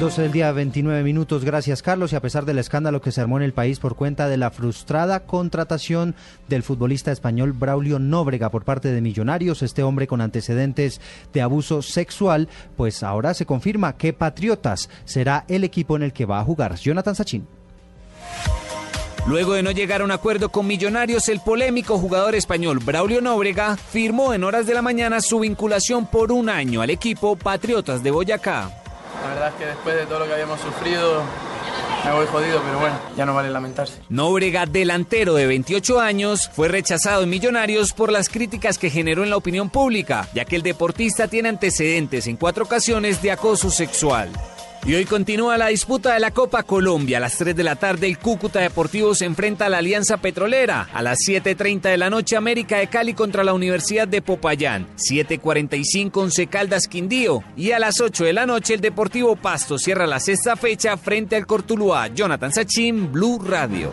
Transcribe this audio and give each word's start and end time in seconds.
12 0.00 0.22
del 0.22 0.32
día, 0.32 0.50
29 0.50 1.02
minutos. 1.02 1.44
Gracias, 1.44 1.82
Carlos. 1.82 2.14
Y 2.14 2.16
a 2.16 2.22
pesar 2.22 2.46
del 2.46 2.58
escándalo 2.58 3.02
que 3.02 3.12
se 3.12 3.20
armó 3.20 3.36
en 3.36 3.42
el 3.42 3.52
país 3.52 3.78
por 3.78 3.96
cuenta 3.96 4.30
de 4.30 4.38
la 4.38 4.50
frustrada 4.50 5.26
contratación 5.26 6.14
del 6.48 6.62
futbolista 6.62 7.12
español 7.12 7.52
Braulio 7.52 7.98
Nóbrega 7.98 8.50
por 8.50 8.64
parte 8.64 8.92
de 8.92 9.02
Millonarios, 9.02 9.60
este 9.60 9.82
hombre 9.82 10.06
con 10.06 10.22
antecedentes 10.22 11.02
de 11.34 11.42
abuso 11.42 11.82
sexual, 11.82 12.48
pues 12.78 13.02
ahora 13.02 13.34
se 13.34 13.44
confirma 13.44 13.98
que 13.98 14.14
Patriotas 14.14 14.88
será 15.04 15.44
el 15.48 15.64
equipo 15.64 15.96
en 15.96 16.02
el 16.02 16.14
que 16.14 16.24
va 16.24 16.40
a 16.40 16.44
jugar. 16.44 16.76
Jonathan 16.76 17.14
Sachin. 17.14 17.46
Luego 19.26 19.52
de 19.52 19.62
no 19.62 19.70
llegar 19.70 20.00
a 20.00 20.04
un 20.04 20.12
acuerdo 20.12 20.48
con 20.48 20.66
Millonarios, 20.66 21.28
el 21.28 21.40
polémico 21.40 21.98
jugador 21.98 22.34
español 22.34 22.78
Braulio 22.78 23.20
Nóbrega 23.20 23.76
firmó 23.76 24.32
en 24.32 24.44
horas 24.44 24.66
de 24.66 24.72
la 24.72 24.80
mañana 24.80 25.20
su 25.20 25.40
vinculación 25.40 26.06
por 26.06 26.32
un 26.32 26.48
año 26.48 26.80
al 26.80 26.88
equipo 26.88 27.36
Patriotas 27.36 28.02
de 28.02 28.10
Boyacá. 28.10 28.79
La 29.22 29.28
verdad 29.28 29.48
es 29.48 29.54
que 29.54 29.66
después 29.66 29.94
de 29.96 30.06
todo 30.06 30.20
lo 30.20 30.26
que 30.26 30.32
habíamos 30.32 30.60
sufrido, 30.60 31.22
me 32.04 32.12
voy 32.12 32.26
jodido, 32.26 32.62
pero 32.62 32.78
bueno, 32.78 32.98
ya 33.16 33.26
no 33.26 33.34
vale 33.34 33.50
lamentarse. 33.50 34.00
Nóbrega, 34.08 34.66
delantero 34.66 35.34
de 35.34 35.46
28 35.46 36.00
años, 36.00 36.50
fue 36.52 36.68
rechazado 36.68 37.22
en 37.22 37.30
Millonarios 37.30 37.92
por 37.92 38.10
las 38.10 38.28
críticas 38.28 38.78
que 38.78 38.90
generó 38.90 39.22
en 39.22 39.30
la 39.30 39.36
opinión 39.36 39.68
pública, 39.68 40.28
ya 40.34 40.44
que 40.44 40.56
el 40.56 40.62
deportista 40.62 41.28
tiene 41.28 41.50
antecedentes 41.50 42.26
en 42.26 42.36
cuatro 42.36 42.64
ocasiones 42.64 43.20
de 43.22 43.32
acoso 43.32 43.70
sexual. 43.70 44.30
Y 44.86 44.94
hoy 44.94 45.04
continúa 45.04 45.58
la 45.58 45.66
disputa 45.66 46.14
de 46.14 46.20
la 46.20 46.30
Copa 46.30 46.62
Colombia. 46.62 47.18
A 47.18 47.20
las 47.20 47.36
3 47.36 47.54
de 47.54 47.62
la 47.62 47.76
tarde 47.76 48.06
el 48.06 48.18
Cúcuta 48.18 48.60
Deportivo 48.60 49.14
se 49.14 49.26
enfrenta 49.26 49.66
a 49.66 49.68
la 49.68 49.78
Alianza 49.78 50.16
Petrolera. 50.16 50.88
A 50.92 51.02
las 51.02 51.18
7.30 51.18 51.82
de 51.82 51.96
la 51.98 52.08
noche 52.08 52.36
América 52.36 52.78
de 52.78 52.86
Cali 52.86 53.12
contra 53.12 53.44
la 53.44 53.52
Universidad 53.52 54.08
de 54.08 54.22
Popayán. 54.22 54.86
7.45 54.96 56.16
Once 56.16 56.46
Caldas 56.46 56.88
Quindío. 56.88 57.44
Y 57.56 57.72
a 57.72 57.78
las 57.78 58.00
8 58.00 58.24
de 58.24 58.32
la 58.32 58.46
noche 58.46 58.74
el 58.74 58.80
Deportivo 58.80 59.36
Pasto 59.36 59.78
cierra 59.78 60.06
la 60.06 60.18
sexta 60.18 60.56
fecha 60.56 60.96
frente 60.96 61.36
al 61.36 61.46
Cortuluá. 61.46 62.08
Jonathan 62.08 62.52
Sachin, 62.52 63.12
Blue 63.12 63.38
Radio. 63.44 63.90